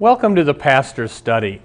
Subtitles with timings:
[0.00, 1.62] Welcome to the Pastor's Study.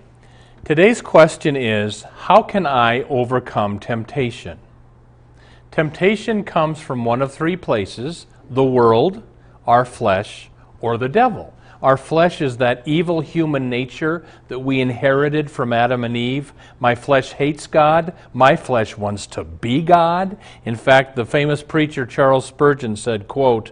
[0.63, 4.59] Today's question is How can I overcome temptation?
[5.71, 9.23] Temptation comes from one of three places the world,
[9.65, 11.55] our flesh, or the devil.
[11.81, 16.53] Our flesh is that evil human nature that we inherited from Adam and Eve.
[16.79, 18.13] My flesh hates God.
[18.31, 20.37] My flesh wants to be God.
[20.65, 23.71] In fact, the famous preacher Charles Spurgeon said, quote,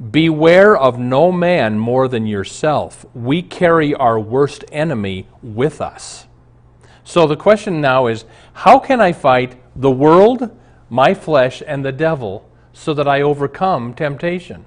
[0.00, 3.04] Beware of no man more than yourself.
[3.12, 6.26] We carry our worst enemy with us.
[7.04, 10.56] So the question now is how can I fight the world,
[10.88, 14.64] my flesh, and the devil so that I overcome temptation?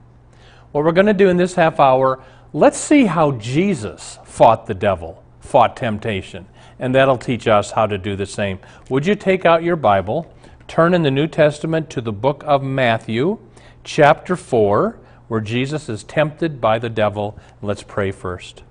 [0.71, 4.75] What we're going to do in this half hour, let's see how Jesus fought the
[4.75, 6.45] devil, fought temptation,
[6.77, 8.59] and that'll teach us how to do the same.
[8.89, 10.31] Would you take out your Bible,
[10.67, 13.39] turn in the New Testament to the book of Matthew,
[13.83, 17.37] chapter 4 where Jesus is tempted by the devil.
[17.61, 18.63] Let's pray first.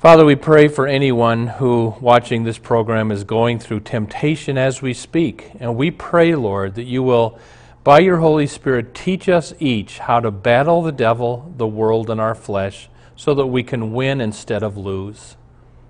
[0.00, 4.92] Father, we pray for anyone who, watching this program, is going through temptation as we
[4.92, 5.52] speak.
[5.60, 7.38] And we pray, Lord, that you will,
[7.84, 12.20] by your Holy Spirit, teach us each how to battle the devil, the world, and
[12.20, 15.36] our flesh so that we can win instead of lose.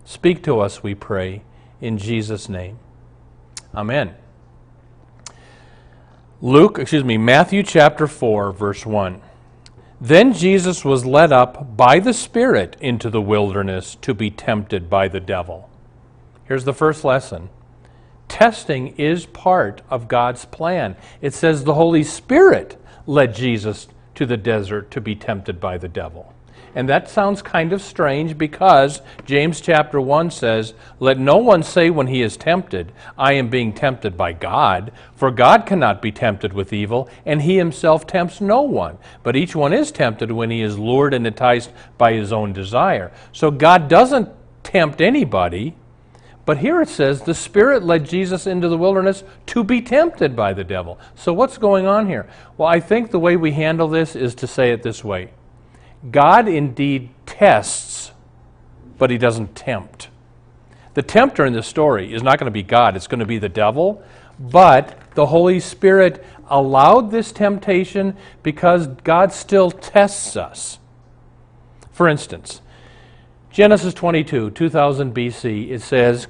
[0.04, 1.42] Speak to us, we pray,
[1.80, 2.78] in Jesus' name.
[3.74, 4.14] Amen.
[6.44, 9.22] Luke, excuse me, Matthew chapter 4, verse 1.
[10.00, 15.06] Then Jesus was led up by the Spirit into the wilderness to be tempted by
[15.06, 15.70] the devil.
[16.46, 17.48] Here's the first lesson
[18.26, 20.96] testing is part of God's plan.
[21.20, 22.76] It says the Holy Spirit
[23.06, 23.86] led Jesus
[24.16, 26.34] to the desert to be tempted by the devil.
[26.74, 31.90] And that sounds kind of strange because James chapter 1 says, Let no one say
[31.90, 36.54] when he is tempted, I am being tempted by God, for God cannot be tempted
[36.54, 38.96] with evil, and he himself tempts no one.
[39.22, 43.12] But each one is tempted when he is lured and enticed by his own desire.
[43.32, 44.30] So God doesn't
[44.62, 45.76] tempt anybody.
[46.44, 50.52] But here it says the Spirit led Jesus into the wilderness to be tempted by
[50.52, 50.98] the devil.
[51.14, 52.28] So what's going on here?
[52.56, 55.30] Well, I think the way we handle this is to say it this way
[56.10, 58.12] God indeed tests,
[58.98, 60.08] but he doesn't tempt.
[60.94, 63.38] The tempter in this story is not going to be God, it's going to be
[63.38, 64.02] the devil.
[64.38, 70.78] But the Holy Spirit allowed this temptation because God still tests us.
[71.92, 72.60] For instance,
[73.50, 76.26] Genesis 22, 2000 BC, it says,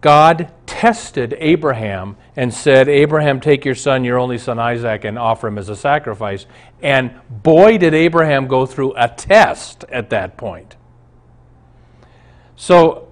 [0.00, 5.48] God tested Abraham and said, Abraham, take your son, your only son Isaac, and offer
[5.48, 6.46] him as a sacrifice.
[6.82, 10.76] And boy, did Abraham go through a test at that point.
[12.56, 13.08] So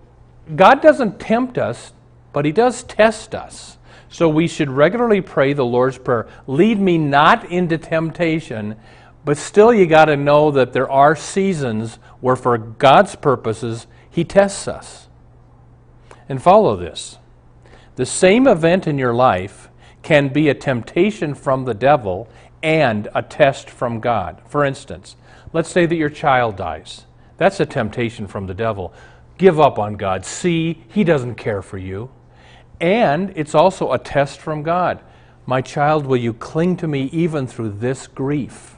[0.54, 1.92] God doesn't tempt us,
[2.32, 3.76] but he does test us.
[4.08, 8.76] So we should regularly pray the Lord's Prayer lead me not into temptation,
[9.24, 14.24] but still you got to know that there are seasons where, for God's purposes, he
[14.24, 15.07] tests us.
[16.28, 17.18] And follow this.
[17.96, 19.68] The same event in your life
[20.02, 22.28] can be a temptation from the devil
[22.62, 24.40] and a test from God.
[24.46, 25.16] For instance,
[25.52, 27.06] let's say that your child dies.
[27.36, 28.92] That's a temptation from the devil.
[29.36, 30.24] Give up on God.
[30.24, 32.10] See, He doesn't care for you.
[32.80, 35.00] And it's also a test from God.
[35.46, 38.76] My child, will you cling to me even through this grief?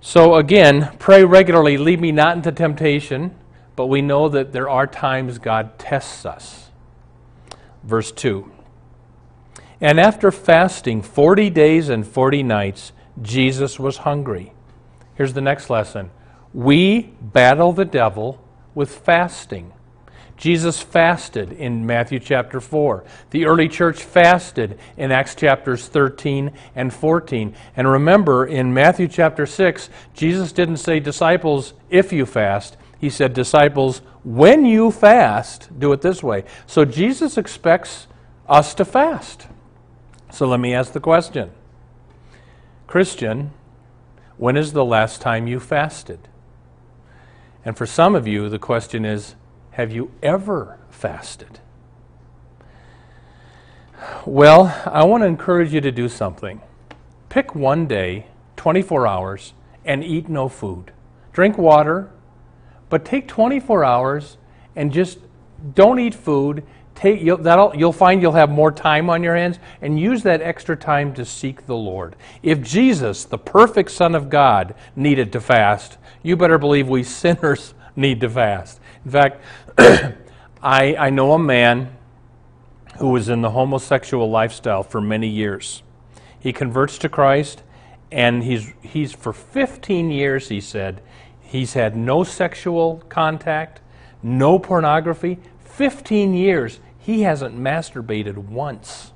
[0.00, 3.34] So again, pray regularly, lead me not into temptation
[3.76, 6.70] but we know that there are times God tests us.
[7.82, 8.50] Verse 2
[9.80, 14.52] And after fasting 40 days and 40 nights, Jesus was hungry.
[15.14, 16.10] Here's the next lesson
[16.52, 18.40] we battle the devil
[18.74, 19.72] with fasting.
[20.36, 23.04] Jesus fasted in Matthew chapter 4.
[23.30, 27.54] The early church fasted in Acts chapters 13 and 14.
[27.76, 32.76] And remember, in Matthew chapter 6, Jesus didn't say, Disciples, if you fast.
[32.98, 36.44] He said, Disciples, when you fast, do it this way.
[36.66, 38.06] So Jesus expects
[38.48, 39.46] us to fast.
[40.30, 41.50] So let me ask the question
[42.86, 43.52] Christian,
[44.36, 46.28] when is the last time you fasted?
[47.64, 49.34] And for some of you, the question is
[49.72, 51.60] have you ever fasted?
[54.26, 56.60] Well, I want to encourage you to do something.
[57.28, 58.26] Pick one day,
[58.56, 59.54] 24 hours,
[59.84, 60.92] and eat no food.
[61.32, 62.10] Drink water,
[62.94, 64.36] but take 24 hours
[64.76, 65.18] and just
[65.74, 66.62] don't eat food.
[66.94, 70.40] Take, you'll, that'll, you'll find you'll have more time on your hands and use that
[70.40, 72.14] extra time to seek the Lord.
[72.40, 77.74] If Jesus, the perfect Son of God, needed to fast, you better believe we sinners
[77.96, 78.78] need to fast.
[79.04, 79.42] In fact,
[80.62, 81.96] I, I know a man
[82.98, 85.82] who was in the homosexual lifestyle for many years.
[86.38, 87.64] He converts to Christ,
[88.12, 91.02] and he's, he's for 15 years, he said,
[91.54, 93.80] he's had no sexual contact,
[94.24, 95.38] no pornography.
[95.60, 99.12] 15 years, he hasn't masturbated once.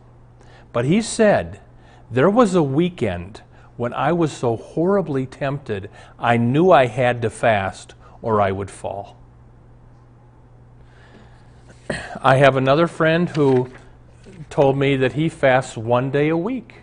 [0.72, 1.60] But he said,
[2.08, 3.42] There was a weekend
[3.76, 8.70] when I was so horribly tempted, I knew I had to fast or I would
[8.70, 9.16] fall.
[12.22, 13.68] I have another friend who
[14.48, 16.82] told me that he fasts one day a week.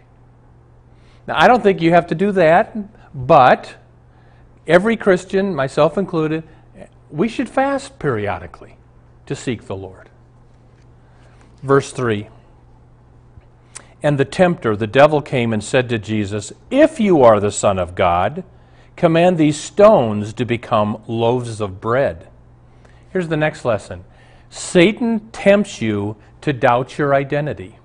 [1.27, 2.75] Now, I don't think you have to do that,
[3.13, 3.75] but
[4.67, 6.43] every Christian, myself included,
[7.09, 8.77] we should fast periodically
[9.25, 10.09] to seek the Lord.
[11.63, 12.27] Verse 3
[14.03, 17.79] And the tempter, the devil, came and said to Jesus, If you are the Son
[17.79, 18.43] of God,
[18.95, 22.27] command these stones to become loaves of bread.
[23.11, 24.03] Here's the next lesson
[24.49, 27.77] Satan tempts you to doubt your identity.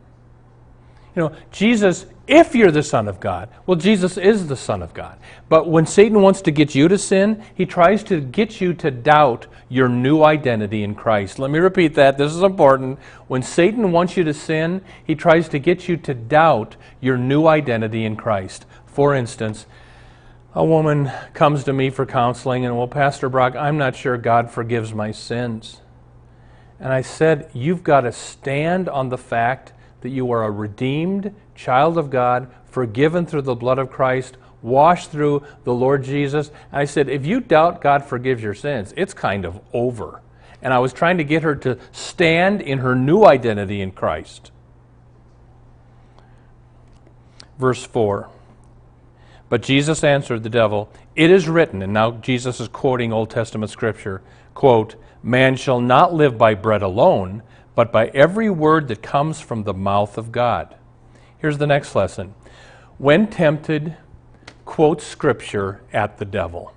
[1.17, 4.94] You know, Jesus, if you're the Son of God, well, Jesus is the Son of
[4.94, 5.19] God.
[5.49, 8.91] But when Satan wants to get you to sin, he tries to get you to
[8.93, 11.41] doubt your new identity in Christ.
[11.41, 12.19] Let me repeat that.
[12.19, 13.00] This is important.
[13.27, 17.49] When Satan wants you to sin, he tries to get you to doubt your new
[17.49, 18.65] identity in Christ.
[18.87, 19.67] For instance,
[20.55, 24.53] a woman comes to me for counseling and, well, Pastor Brock, I'm not sure God
[24.53, 25.81] forgives my sins.
[26.79, 31.35] And I said, You've got to stand on the fact that you are a redeemed
[31.60, 36.48] child of God, forgiven through the blood of Christ, washed through the Lord Jesus.
[36.72, 40.22] And I said, If you doubt God forgives your sins, it's kind of over.
[40.62, 44.50] And I was trying to get her to stand in her new identity in Christ.
[47.58, 48.28] Verse 4.
[49.50, 53.70] But Jesus answered the devil, It is written, and now Jesus is quoting Old Testament
[53.70, 54.22] scripture,
[54.54, 57.42] quote, Man shall not live by bread alone,
[57.74, 60.74] but by every word that comes from the mouth of God.
[61.40, 62.34] Here's the next lesson.
[62.98, 63.96] When tempted,
[64.64, 66.75] quote scripture at the devil.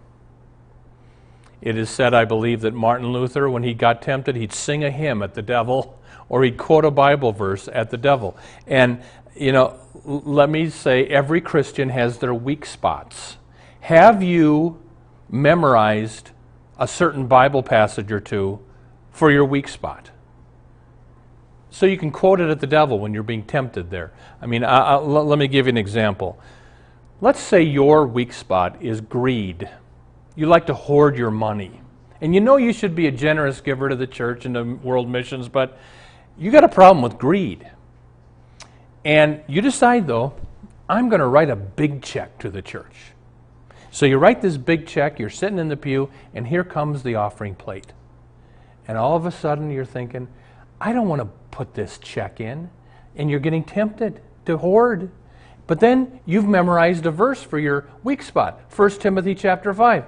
[1.62, 4.92] It is said, I believe, that Martin Luther, when he got tempted, he'd sing a
[4.92, 6.00] hymn at the devil
[6.30, 8.38] or he'd quote a Bible verse at the devil.
[8.66, 9.02] And,
[9.36, 13.38] you know, let me say every Christian has their weak spots.
[13.82, 14.82] Have you
[15.30, 16.32] memorized
[16.78, 18.60] a certain Bible passage or two
[19.12, 20.10] for your weak spot?
[21.74, 24.12] So you can quote it at the devil when you're being tempted there.
[24.40, 26.40] I mean, I, I, let me give you an example.
[27.20, 29.68] Let's say your weak spot is greed.
[30.36, 31.82] You like to hoard your money.
[32.22, 35.10] And you know you should be a generous giver to the church and to world
[35.10, 35.80] missions, but
[36.38, 37.68] you got a problem with greed.
[39.04, 40.36] And you decide, though,
[40.88, 43.14] I'm going to write a big check to the church.
[43.90, 47.16] So you write this big check, you're sitting in the pew, and here comes the
[47.16, 47.94] offering plate.
[48.88, 50.28] And all of a sudden you're thinking,
[50.84, 52.70] I don't want to put this check in.
[53.16, 55.10] And you're getting tempted to hoard.
[55.66, 60.04] But then you've memorized a verse for your weak spot 1 Timothy chapter 5.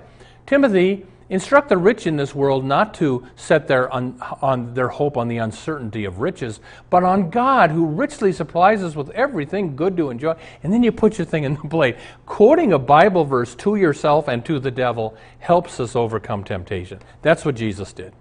[0.45, 5.17] Timothy, Instruct the rich in this world not to set their, un, on their hope
[5.17, 6.59] on the uncertainty of riches,
[6.91, 10.35] but on God who richly supplies us with everything good to enjoy.
[10.61, 11.97] And then you put your thing in the plate.
[12.27, 16.99] Quoting a Bible verse to yourself and to the devil helps us overcome temptation.
[17.23, 18.13] That's what Jesus did.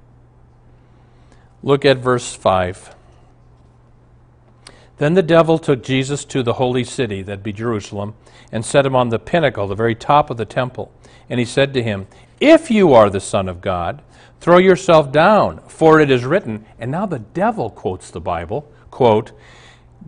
[1.64, 2.94] Look at verse 5.
[4.98, 8.14] Then the devil took Jesus to the holy city, that be Jerusalem,
[8.52, 10.92] and set him on the pinnacle, the very top of the temple.
[11.30, 12.06] And he said to him,
[12.38, 14.02] if you are the Son of God,
[14.40, 16.66] throw yourself down, for it is written.
[16.78, 19.32] And now the devil quotes the Bible, quote,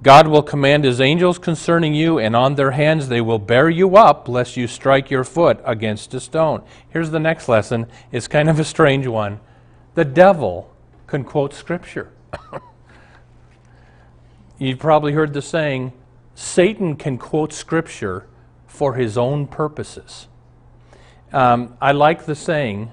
[0.03, 3.97] God will command his angels concerning you, and on their hands they will bear you
[3.97, 6.63] up, lest you strike your foot against a stone.
[6.91, 7.87] Here's the next lesson.
[8.13, 9.41] It's kind of a strange one.
[9.95, 10.76] The devil
[11.07, 12.13] can quote Scripture.
[14.59, 15.93] You've probably heard the saying
[16.35, 18.27] Satan can quote Scripture
[18.67, 20.29] for his own purposes.
[21.33, 22.93] Um, I like the saying,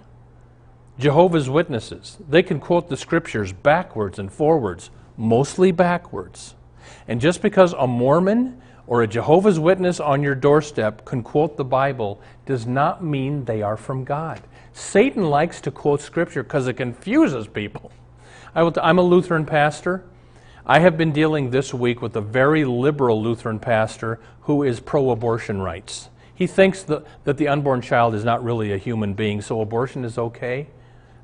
[0.98, 6.55] Jehovah's Witnesses, they can quote the scriptures backwards and forwards, mostly backwards.
[7.08, 11.65] And just because a Mormon or a Jehovah's Witness on your doorstep can quote the
[11.65, 14.41] Bible does not mean they are from God.
[14.72, 17.91] Satan likes to quote scripture because it confuses people.
[18.55, 20.03] I am a Lutheran pastor.
[20.65, 25.09] I have been dealing this week with a very liberal Lutheran pastor who is pro
[25.09, 26.09] abortion rights.
[26.35, 30.17] He thinks that the unborn child is not really a human being, so abortion is
[30.17, 30.67] okay.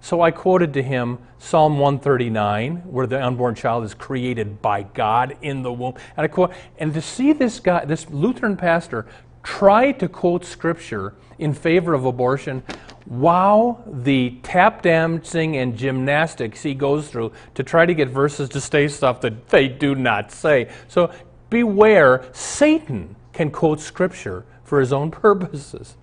[0.01, 5.35] So I quoted to him Psalm 139, where the unborn child is created by God
[5.41, 5.95] in the womb.
[6.15, 9.05] And I quote, and to see this guy, this Lutheran pastor,
[9.49, 12.61] try to quote scripture in favor of abortion,
[13.07, 18.61] wow, the tap dancing and gymnastics he goes through to try to get verses to
[18.61, 20.69] say stuff that they do not say.
[20.87, 21.11] So
[21.49, 25.97] beware, Satan can quote scripture for his own purposes.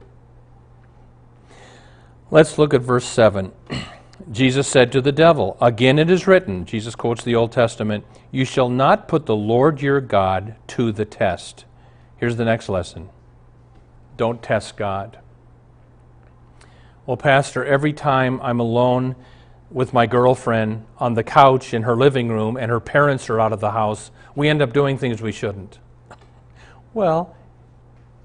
[2.33, 3.53] Let's look at verse 7.
[4.33, 8.45] Jesus said to the devil, Again it is written, Jesus quotes the Old Testament, You
[8.45, 11.65] shall not put the Lord your God to the test.
[12.17, 13.11] Here's the next lesson
[14.17, 15.19] don't test God.
[17.07, 19.15] Well, Pastor, every time I'm alone
[19.71, 23.53] with my girlfriend on the couch in her living room and her parents are out
[23.53, 25.79] of the house, we end up doing things we shouldn't.
[26.95, 27.37] Well,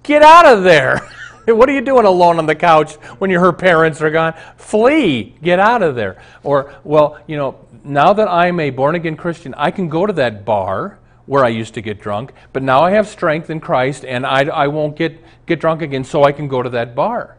[0.04, 1.08] get out of there.
[1.46, 4.34] what are you doing alone on the couch when her parents are gone?
[4.58, 5.36] Flee.
[5.42, 6.22] Get out of there.
[6.44, 10.14] Or, well, you know, now that I'm a born again Christian, I can go to
[10.14, 11.00] that bar
[11.32, 14.42] where I used to get drunk, but now I have strength in Christ and I,
[14.50, 17.38] I won't get, get drunk again, so I can go to that bar.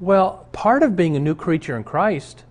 [0.00, 2.44] Well, part of being a new creature in Christ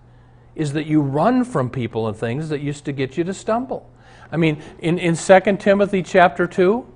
[0.54, 3.90] is that you run from people and things that used to get you to stumble.
[4.30, 6.86] I mean, in, in 2 Timothy chapter 2,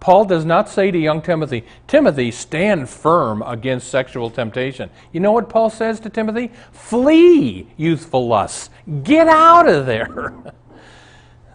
[0.00, 4.90] Paul does not say to young Timothy, Timothy, stand firm against sexual temptation.
[5.12, 6.52] You know what Paul says to Timothy?
[6.72, 8.68] Flee youthful lusts.
[9.02, 10.34] Get out of there.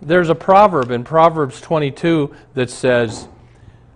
[0.05, 3.27] There's a proverb in Proverbs 22 that says,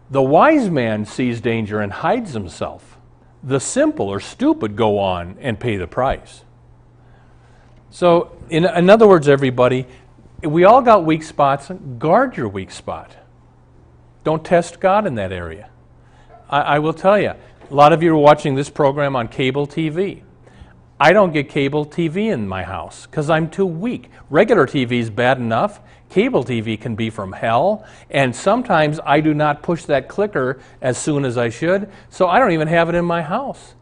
[0.10, 2.98] The wise man sees danger and hides himself.
[3.44, 6.44] The simple or stupid go on and pay the price.
[7.90, 9.86] So, in, in other words, everybody,
[10.42, 11.72] we all got weak spots.
[11.98, 13.16] Guard your weak spot.
[14.24, 15.70] Don't test God in that area.
[16.50, 17.34] I, I will tell you,
[17.70, 20.22] a lot of you are watching this program on cable TV.
[21.00, 24.10] I don't get cable TV in my house because I'm too weak.
[24.30, 25.80] Regular TV is bad enough.
[26.10, 30.98] Cable TV can be from hell, and sometimes I do not push that clicker as
[30.98, 33.76] soon as I should, so I don't even have it in my house.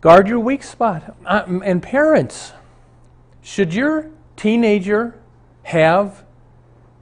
[0.00, 1.16] Guard your weak spot.
[1.24, 2.52] Uh, and parents,
[3.42, 5.18] should your teenager
[5.62, 6.24] have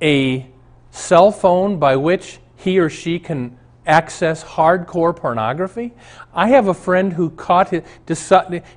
[0.01, 0.47] a
[0.93, 5.93] cell phone by which he or she can access hardcore pornography.
[6.33, 7.83] I have a friend who caught his,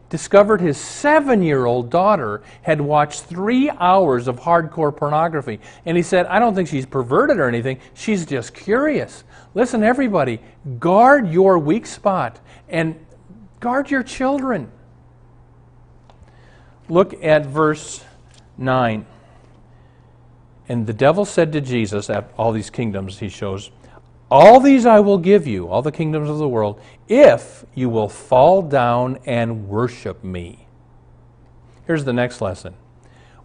[0.10, 5.60] discovered his seven year old daughter had watched three hours of hardcore pornography.
[5.86, 9.24] And he said, I don't think she's perverted or anything, she's just curious.
[9.54, 10.40] Listen, everybody,
[10.80, 12.96] guard your weak spot and
[13.60, 14.72] guard your children.
[16.90, 18.04] Look at verse
[18.58, 19.06] 9.
[20.68, 23.70] And the devil said to Jesus, at all these kingdoms he shows,
[24.30, 28.10] All these I will give you, all the kingdoms of the world, if you will
[28.10, 30.68] fall down and worship me.
[31.86, 32.74] Here's the next lesson.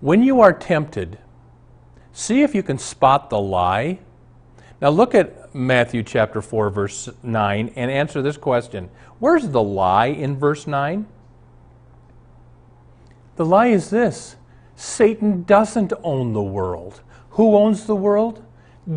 [0.01, 1.19] When you are tempted,
[2.13, 3.99] see if you can spot the lie.
[4.81, 10.07] Now look at Matthew chapter 4, verse 9, and answer this question Where's the lie
[10.07, 11.07] in verse 9?
[13.37, 14.37] The lie is this
[14.77, 17.03] Satan doesn't own the world.
[17.31, 18.43] Who owns the world?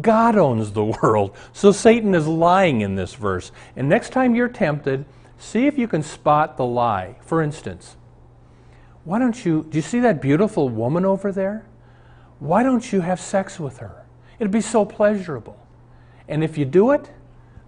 [0.02, 1.36] God owns the world.
[1.52, 3.52] So Satan is lying in this verse.
[3.76, 5.06] And next time you're tempted,
[5.38, 7.16] see if you can spot the lie.
[7.22, 7.98] For instance,
[9.04, 11.66] why don't you, do you see that beautiful woman over there?
[12.40, 14.06] Why don't you have sex with her?
[14.40, 15.60] It'd be so pleasurable.
[16.28, 17.12] And if you do it,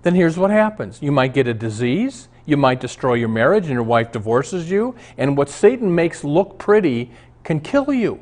[0.01, 3.73] then here's what happens you might get a disease, you might destroy your marriage, and
[3.73, 7.11] your wife divorces you, and what Satan makes look pretty
[7.43, 8.19] can kill you.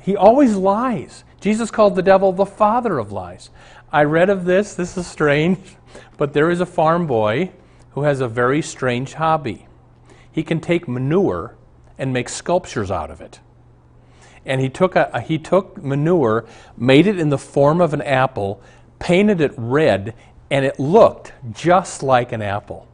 [0.00, 1.24] He always lies.
[1.40, 3.50] Jesus called the devil the father of lies.
[3.92, 5.58] I read of this, this is strange,
[6.16, 7.52] but there is a farm boy
[7.92, 9.66] who has a very strange hobby.
[10.30, 11.56] He can take manure
[11.96, 13.40] and make sculptures out of it.
[14.44, 18.60] And he took, a, he took manure, made it in the form of an apple,
[18.98, 20.14] painted it red,
[20.50, 22.88] and it looked just like an apple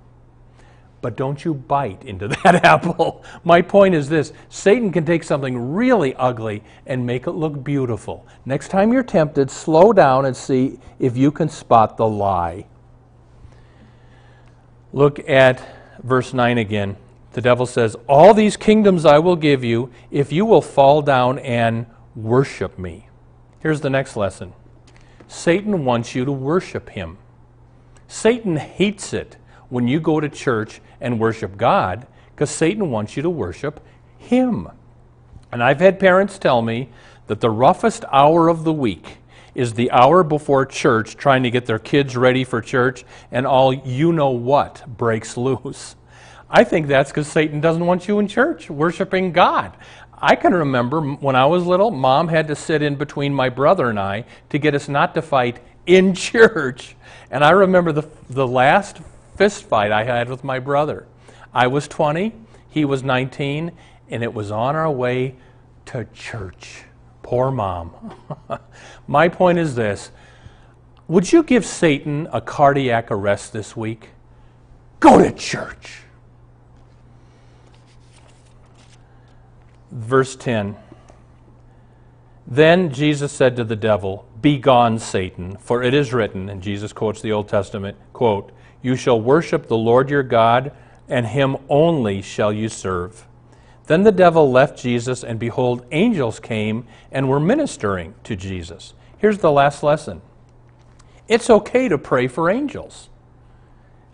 [1.04, 3.22] but don't you bite into that apple.
[3.44, 8.26] My point is this Satan can take something really ugly and make it look beautiful.
[8.46, 12.64] Next time you're tempted, slow down and see if you can spot the lie.
[14.94, 15.62] Look at
[16.02, 16.96] verse 9 again.
[17.32, 21.38] The devil says, All these kingdoms I will give you if you will fall down
[21.40, 21.84] and
[22.16, 23.08] worship me.
[23.60, 24.54] Here's the next lesson
[25.28, 27.18] Satan wants you to worship him.
[28.08, 29.36] Satan hates it
[29.74, 33.80] when you go to church and worship God because Satan wants you to worship
[34.16, 34.68] him.
[35.50, 36.90] And I've had parents tell me
[37.26, 39.18] that the roughest hour of the week
[39.52, 43.74] is the hour before church trying to get their kids ready for church, and all
[43.74, 45.96] you know what breaks loose.
[46.48, 49.76] I think that's because Satan doesn't want you in church worshiping God.
[50.16, 53.90] I can remember when I was little, mom had to sit in between my brother
[53.90, 56.94] and I to get us not to fight in church.
[57.28, 59.00] And I remember the, the last
[59.36, 61.06] fist fight I had with my brother.
[61.52, 62.32] I was 20,
[62.68, 63.72] he was 19,
[64.10, 65.36] and it was on our way
[65.86, 66.84] to church.
[67.22, 68.14] Poor mom.
[69.06, 70.10] my point is this
[71.08, 74.10] Would you give Satan a cardiac arrest this week?
[75.00, 76.00] Go to church.
[79.90, 80.76] Verse 10
[82.46, 87.22] Then Jesus said to the devil, Begone, Satan, for it is written, and Jesus quotes
[87.22, 88.52] the Old Testament, quote,
[88.84, 90.70] You shall worship the Lord your God,
[91.08, 93.26] and him only shall you serve.
[93.86, 98.92] Then the devil left Jesus, and behold, angels came and were ministering to Jesus.
[99.16, 100.20] Here's the last lesson
[101.28, 103.08] it's okay to pray for angels.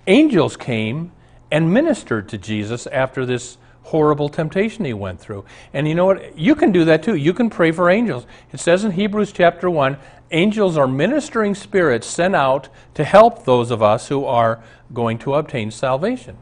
[0.07, 1.11] Angels came
[1.51, 5.45] and ministered to Jesus after this horrible temptation he went through.
[5.73, 6.39] And you know what?
[6.39, 7.17] You can do that too.
[7.17, 8.27] You can pray for angels.
[8.53, 9.97] It says in Hebrews chapter 1
[10.31, 15.35] angels are ministering spirits sent out to help those of us who are going to
[15.35, 16.37] obtain salvation.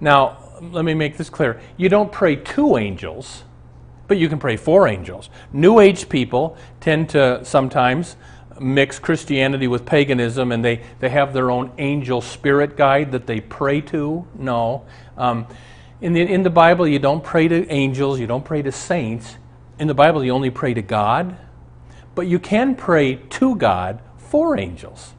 [0.00, 1.60] Now, let me make this clear.
[1.76, 3.42] You don't pray to angels,
[4.06, 5.30] but you can pray for angels.
[5.52, 8.16] New Age people tend to sometimes
[8.60, 13.40] mix Christianity with paganism and they, they have their own angel spirit guide that they
[13.40, 14.26] pray to.
[14.38, 14.84] No.
[15.16, 15.46] Um,
[16.02, 19.36] in, the, in the Bible, you don't pray to angels, you don't pray to saints.
[19.78, 21.36] In the Bible, you only pray to God,
[22.16, 25.14] but you can pray to God for angels.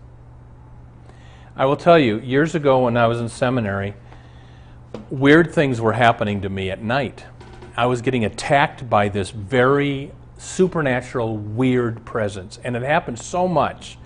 [1.56, 3.94] I will tell you, years ago when I was in seminary,
[5.10, 7.26] weird things were happening to me at night.
[7.78, 13.98] I was getting attacked by this very supernatural, weird presence, and it happened so much.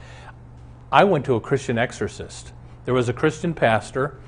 [0.92, 2.54] I went to a Christian exorcist.
[2.86, 4.20] There was a Christian pastor,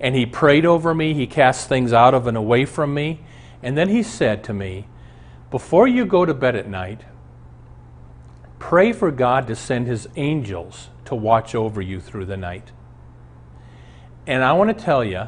[0.00, 1.12] and he prayed over me.
[1.12, 3.20] He cast things out of and away from me.
[3.62, 4.86] And then he said to me,
[5.50, 7.02] Before you go to bed at night,
[8.58, 12.72] pray for God to send his angels to watch over you through the night.
[14.26, 15.24] And I want to tell you,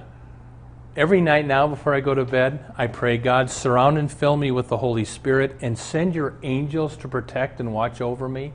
[0.96, 4.50] every night now before I go to bed, I pray, God, surround and fill me
[4.50, 8.52] with the Holy Spirit and send your angels to protect and watch over me.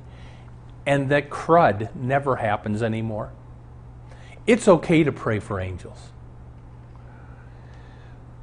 [0.85, 3.31] And that crud never happens anymore.
[4.47, 5.99] It's okay to pray for angels.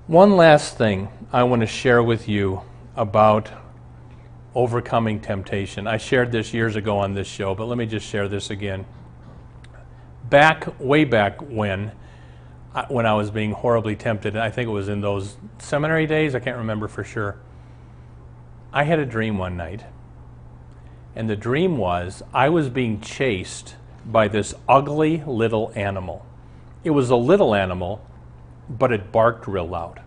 [0.07, 2.61] One last thing I want to share with you
[2.95, 3.51] about
[4.55, 5.87] overcoming temptation.
[5.87, 8.85] I shared this years ago on this show, but let me just share this again.
[10.29, 11.93] Back, way back when,
[12.89, 16.39] when I was being horribly tempted, I think it was in those seminary days, I
[16.39, 17.39] can't remember for sure.
[18.75, 19.85] I had a dream one night,
[21.17, 26.25] and the dream was I was being chased by this ugly little animal.
[26.83, 28.05] It was a little animal,
[28.69, 30.01] but it barked real loud.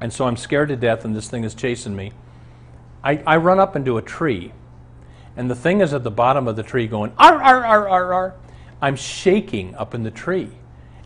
[0.00, 2.12] And so I'm scared to death, and this thing is chasing me.
[3.02, 4.52] I, I run up into a tree,
[5.36, 8.12] and the thing is at the bottom of the tree going, ar, ar, ar, ar,
[8.12, 8.34] ar.
[8.80, 10.50] I'm shaking up in the tree.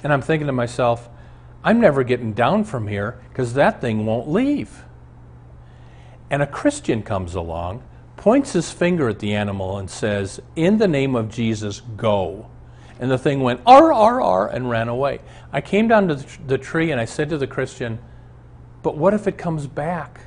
[0.02, 1.08] And I'm thinking to myself,
[1.62, 4.84] I'm never getting down from here because that thing won't leave.
[6.30, 7.82] And a Christian comes along
[8.20, 12.46] points his finger at the animal and says, In the name of Jesus, go.
[13.00, 15.20] And the thing went, ar, ar, ar, and ran away.
[15.54, 17.98] I came down to the tree and I said to the Christian,
[18.82, 20.20] But what if it comes back?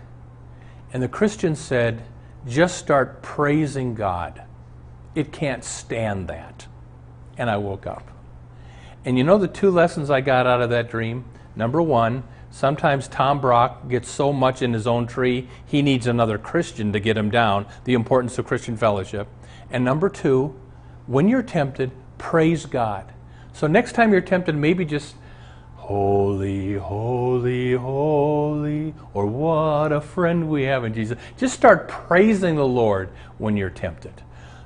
[0.91, 2.03] And the Christian said,
[2.47, 4.41] Just start praising God.
[5.13, 6.65] It can't stand that.
[7.37, 8.09] And I woke up.
[9.05, 11.25] And you know the two lessons I got out of that dream?
[11.55, 16.37] Number one, Sometimes Tom Brock gets so much in his own tree, he needs another
[16.37, 19.27] Christian to get him down, the importance of Christian fellowship.
[19.71, 20.53] And number two,
[21.07, 21.89] when you're tempted,
[22.19, 23.11] praise God.
[23.53, 25.15] So next time you're tempted, maybe just,
[25.77, 31.17] Holy, holy, holy, or what a friend we have in Jesus.
[31.37, 34.21] Just start praising the Lord when you're tempted.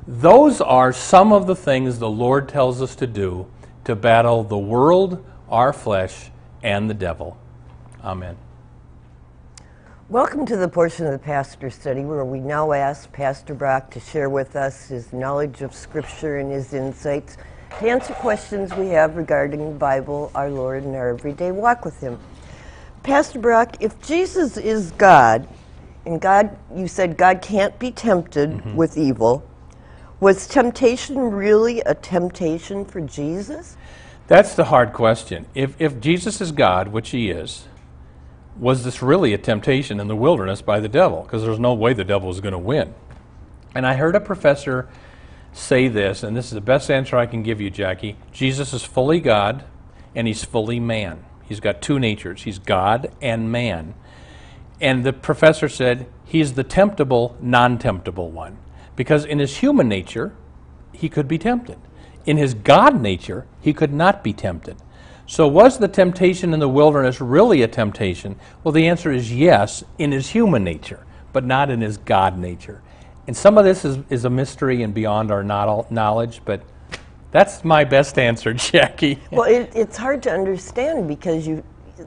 [0.05, 3.47] Those are some of the things the Lord tells us to do
[3.85, 7.37] to battle the world, our flesh, and the devil.
[8.07, 8.37] Amen.
[10.07, 13.99] Welcome to the portion of the pastor study where we now ask Pastor Brock to
[13.99, 17.35] share with us his knowledge of Scripture and his insights
[17.81, 21.99] to answer questions we have regarding the Bible, our Lord, and our everyday walk with
[21.99, 22.17] Him.
[23.03, 25.45] Pastor Brock, if Jesus is God,
[26.05, 28.75] and God, you said God can't be tempted mm-hmm.
[28.77, 29.45] with evil,
[30.21, 33.75] was temptation really a temptation for Jesus?
[34.27, 35.45] That's the hard question.
[35.53, 37.65] If, if Jesus is God, which He is,
[38.59, 41.21] was this really a temptation in the wilderness by the devil?
[41.23, 42.93] Because there's no way the devil was going to win.
[43.75, 44.89] And I heard a professor
[45.53, 48.15] say this, and this is the best answer I can give you, Jackie.
[48.31, 49.63] Jesus is fully God
[50.15, 51.23] and he's fully man.
[51.47, 53.93] He's got two natures he's God and man.
[54.79, 58.57] And the professor said he's the temptable, non temptable one.
[58.95, 60.35] Because in his human nature,
[60.91, 61.77] he could be tempted.
[62.25, 64.77] In his God nature, he could not be tempted.
[65.29, 68.37] So, was the temptation in the wilderness really a temptation?
[68.63, 72.81] Well, the answer is yes, in his human nature, but not in his God nature.
[73.27, 76.61] And some of this is, is a mystery and beyond our not- knowledge, but
[77.31, 79.19] that's my best answer, Jackie.
[79.29, 81.61] Well, it, it's hard to understand because you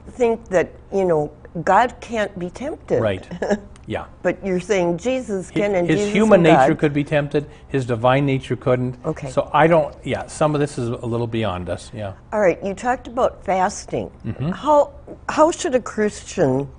[0.09, 1.31] think that, you know,
[1.63, 2.99] God can't be tempted.
[2.99, 3.27] Right.
[3.87, 4.05] Yeah.
[4.21, 6.61] But you're saying Jesus can and his Jesus human and God.
[6.67, 8.95] nature could be tempted, his divine nature couldn't.
[9.05, 9.29] Okay.
[9.31, 12.13] So I don't, yeah, some of this is a little beyond us, yeah.
[12.31, 14.11] All right, you talked about fasting.
[14.25, 14.49] Mm-hmm.
[14.51, 14.93] How
[15.29, 16.69] how should a Christian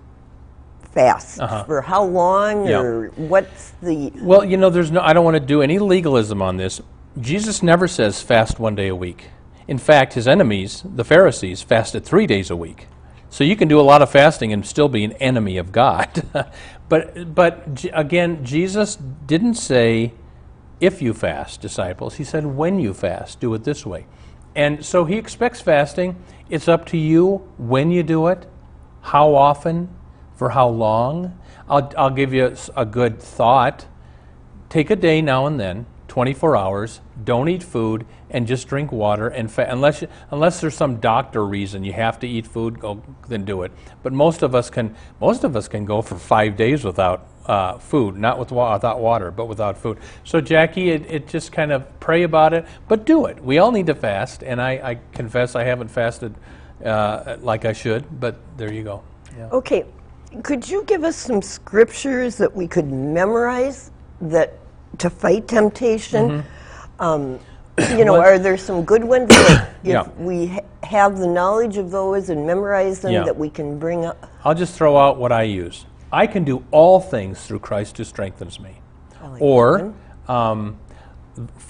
[0.93, 1.39] fast?
[1.67, 2.71] For how long Uh-huh.
[2.71, 2.81] Yeah.
[2.81, 6.41] or what's the Well, you know, there's no, I don't want to do any legalism
[6.43, 6.81] on this.
[7.21, 9.31] Jesus never says fast one day a week.
[9.69, 12.89] In fact, his enemies, the Pharisees, fasted three days a week.
[13.31, 16.23] So you can do a lot of fasting and still be an enemy of God.
[16.93, 20.13] but, but again, Jesus didn't say,
[20.79, 22.17] if you fast, disciples.
[22.17, 24.05] He said, when you fast, do it this way.
[24.55, 26.23] And so he expects fasting.
[26.51, 28.47] It's up to you when you do it,
[29.01, 29.89] how often,
[30.37, 31.41] for how long.
[31.67, 33.87] I'll, I'll give you a good thought
[34.69, 39.29] take a day now and then, 24 hours, don't eat food, and just drink water.
[39.29, 43.03] And fa- unless you, unless there's some doctor reason you have to eat food, go
[43.29, 43.73] then do it.
[44.03, 47.79] But most of us can most of us can go for five days without uh,
[47.79, 49.99] food, not with wa- without water, but without food.
[50.25, 53.43] So Jackie, it, it just kind of pray about it, but do it.
[53.43, 56.35] We all need to fast, and I, I confess I haven't fasted
[56.85, 59.03] uh, like I should, but there you go.
[59.37, 59.49] Yeah.
[59.51, 59.85] Okay,
[60.43, 64.59] could you give us some scriptures that we could memorize that
[64.99, 66.45] to fight temptation?
[66.99, 67.39] Um,
[67.97, 70.09] you know, are there some good ones that if Yeah.
[70.19, 73.25] we ha- have the knowledge of those and memorize them Yeah.
[73.25, 74.29] that we can bring up?
[74.45, 75.87] I'll just throw out what I use.
[76.13, 78.81] I can do all things through Christ who strengthens me.
[79.23, 79.95] like or
[80.29, 80.79] um,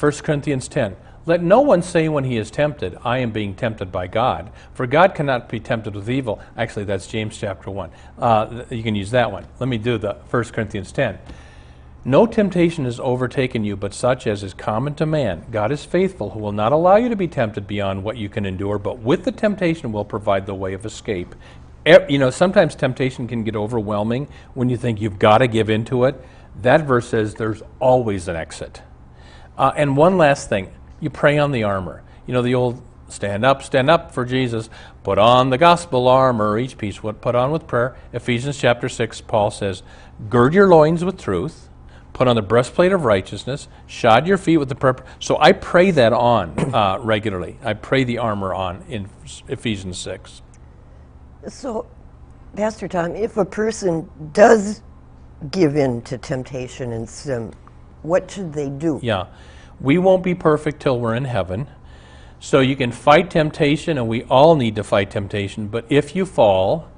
[0.00, 0.96] 1 Corinthians 10.
[1.24, 4.50] Let no one say when he is tempted, I am being tempted by God.
[4.74, 6.40] For God cannot be tempted with evil.
[6.56, 7.90] Actually, that's James chapter 1.
[8.18, 9.46] Uh, th- you can use that one.
[9.60, 11.16] Let me do the 1 Corinthians 10.
[12.04, 15.44] No temptation has overtaken you but such as is common to man.
[15.52, 18.44] God is faithful, who will not allow you to be tempted beyond what you can
[18.44, 21.36] endure, but with the temptation will provide the way of escape.
[21.86, 26.04] You know, sometimes temptation can get overwhelming when you think you've got to give into
[26.04, 26.20] it.
[26.60, 28.82] That verse says there's always an exit.
[29.56, 32.02] Uh, and one last thing you pray on the armor.
[32.26, 34.70] You know, the old stand up, stand up for Jesus,
[35.04, 37.96] put on the gospel armor, each piece put on with prayer.
[38.12, 39.82] Ephesians chapter 6, Paul says,
[40.28, 41.68] gird your loins with truth,
[42.12, 44.96] put on the breastplate of righteousness, shod your feet with the prayer.
[45.18, 47.58] So I pray that on uh, regularly.
[47.62, 49.08] I pray the armor on in
[49.48, 50.42] Ephesians 6.
[51.48, 51.86] So,
[52.54, 54.82] Pastor Tom, if a person does
[55.50, 57.52] give in to temptation and sin,
[58.02, 59.00] what should they do?
[59.02, 59.26] Yeah.
[59.80, 61.68] We won't be perfect till we're in heaven.
[62.38, 65.68] So you can fight temptation, and we all need to fight temptation.
[65.68, 66.88] But if you fall,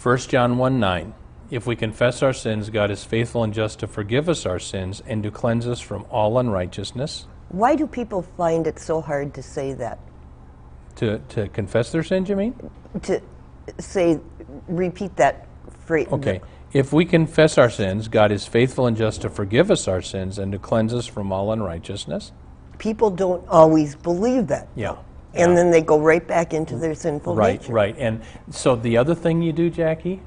[0.00, 1.14] 1 John 1 9,
[1.50, 5.02] if we confess our sins, God is faithful and just to forgive us our sins
[5.06, 7.26] and to cleanse us from all unrighteousness.
[7.50, 9.98] Why do people find it so hard to say that?
[10.96, 12.54] To, to confess their sins, you mean?
[13.02, 13.20] To
[13.78, 14.18] say,
[14.66, 15.46] repeat that
[15.84, 16.08] phrase.
[16.10, 16.40] Okay.
[16.72, 20.38] If we confess our sins, God is faithful and just to forgive us our sins
[20.38, 22.32] and to cleanse us from all unrighteousness.
[22.78, 24.68] People don't always believe that.
[24.74, 24.96] Yeah.
[25.32, 25.56] And Yeah.
[25.56, 27.72] then they go right back into their sinful Right, nature.
[27.72, 27.94] right.
[27.98, 30.22] And so the other thing you do, Jackie,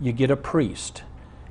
[0.00, 1.02] you get a priest.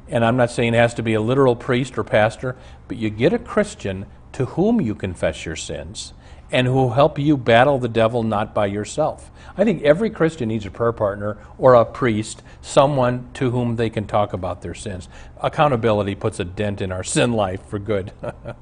[0.07, 2.55] And I'm not saying it has to be a literal priest or pastor,
[2.87, 6.13] but you get a Christian to whom you confess your sins
[6.49, 9.29] and who will help you battle the devil not by yourself.
[9.57, 13.89] I think every Christian needs a prayer partner or a priest, someone to whom they
[13.89, 15.09] can talk about their sins.
[15.41, 18.13] Accountability puts a dent in our sin life for good.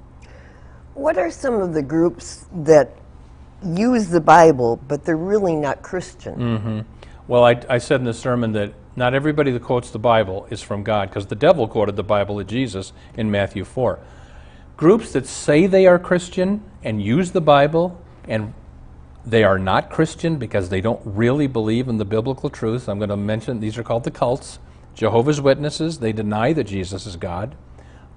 [0.96, 2.90] What are some of the groups that
[3.62, 6.36] use the Bible, but they're really not Christian?
[6.36, 6.86] Mm.
[7.28, 10.62] Well, I, I said in the sermon that not everybody that quotes the Bible is
[10.62, 14.00] from God, because the devil quoted the Bible of Jesus in Matthew 4.
[14.78, 18.54] Groups that say they are Christian and use the Bible, and
[19.26, 22.88] they are not Christian because they don't really believe in the biblical truth.
[22.88, 24.60] I'm going to mention these are called the cults.
[24.94, 27.56] Jehovah's Witnesses, they deny that Jesus is God.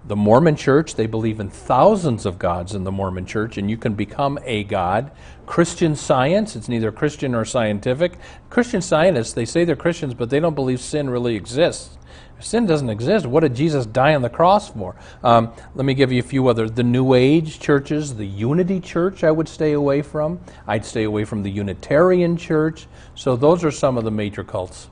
[0.09, 3.77] The Mormon church, they believe in thousands of gods in the Mormon church, and you
[3.77, 5.11] can become a god.
[5.45, 8.19] Christian science, it's neither Christian or scientific.
[8.49, 11.99] Christian scientists, they say they're Christians, but they don't believe sin really exists.
[12.39, 14.97] If sin doesn't exist, what did Jesus die on the cross for?
[15.23, 16.71] Um, let me give you a few other.
[16.71, 20.41] The New Age churches, the Unity Church, I would stay away from.
[20.67, 22.87] I'd stay away from the Unitarian Church.
[23.15, 24.89] So those are some of the major cults.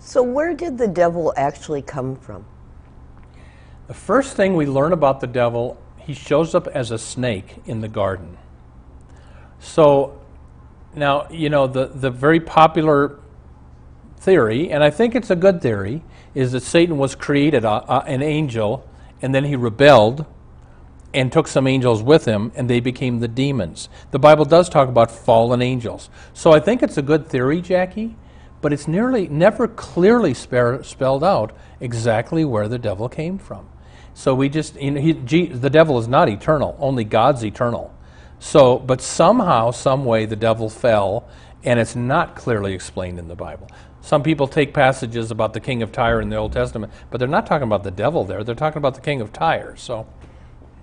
[0.00, 2.46] So, where did the devil actually come from?
[3.86, 7.80] The first thing we learn about the devil, he shows up as a snake in
[7.80, 8.36] the garden.
[9.60, 10.20] So
[10.94, 13.20] now, you know, the, the very popular
[14.18, 16.02] theory, and I think it's a good theory,
[16.34, 18.88] is that Satan was created uh, uh, an angel
[19.22, 20.26] and then he rebelled
[21.14, 23.88] and took some angels with him and they became the demons.
[24.10, 26.10] The Bible does talk about fallen angels.
[26.34, 28.16] So I think it's a good theory, Jackie,
[28.60, 33.68] but it's nearly never clearly spelled out exactly where the devil came from.
[34.16, 37.94] So we just, you know, he, the devil is not eternal, only God's eternal.
[38.38, 41.28] So, but somehow, some way, the devil fell,
[41.64, 43.68] and it's not clearly explained in the Bible.
[44.00, 47.28] Some people take passages about the king of Tyre in the Old Testament, but they're
[47.28, 48.42] not talking about the devil there.
[48.42, 49.76] They're talking about the king of Tyre.
[49.76, 50.06] So,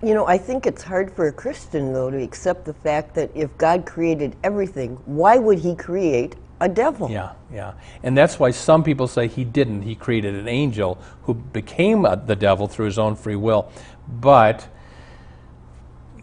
[0.04, 3.32] you know, I think it's hard for a Christian though to accept the fact that
[3.34, 7.12] if God created everything, why would He create a devil.
[7.12, 7.73] Yeah, yeah.
[8.04, 9.82] And that's why some people say he didn't.
[9.82, 13.69] He created an angel who became a, the devil through his own free will.
[14.08, 14.67] But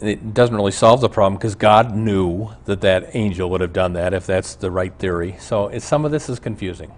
[0.01, 3.93] it doesn't really solve the problem because God knew that that angel would have done
[3.93, 5.37] that if that's the right theory.
[5.39, 6.91] So some of this is confusing.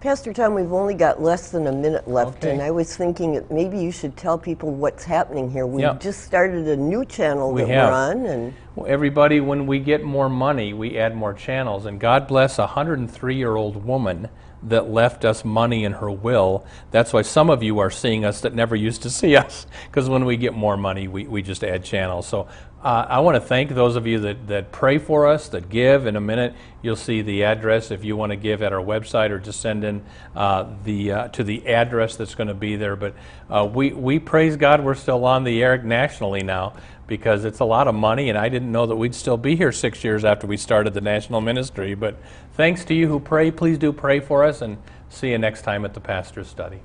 [0.00, 2.52] Pastor Tom, we've only got less than a minute left, okay.
[2.52, 5.66] and I was thinking that maybe you should tell people what's happening here.
[5.66, 6.00] We yep.
[6.00, 7.90] just started a new channel we that have.
[7.90, 11.84] we're on, and well, everybody, when we get more money, we add more channels.
[11.84, 14.28] And God bless a 103-year-old woman
[14.62, 16.64] that left us money in her will.
[16.92, 20.08] That's why some of you are seeing us that never used to see us, because
[20.08, 22.28] when we get more money, we, we just add channels.
[22.28, 22.46] So
[22.82, 26.06] uh, I want to thank those of you that, that pray for us, that give.
[26.06, 29.30] In a minute, you'll see the address if you want to give at our website
[29.30, 30.04] or just send in
[30.36, 32.94] uh, the, uh, to the address that's going to be there.
[32.94, 33.14] But
[33.50, 36.74] uh, we, we praise God we're still on the air nationally now
[37.08, 39.72] because it's a lot of money, and I didn't know that we'd still be here
[39.72, 41.94] six years after we started the national ministry.
[41.94, 42.16] But
[42.52, 43.50] thanks to you who pray.
[43.50, 46.80] Please do pray for us, and see you next time at the Pastor's Study.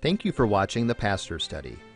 [0.00, 1.78] Thank you for watching the Pastor's Study.